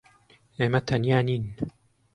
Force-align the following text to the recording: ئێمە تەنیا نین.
ئێمە 0.57 0.79
تەنیا 0.87 1.19
نین. 1.27 1.43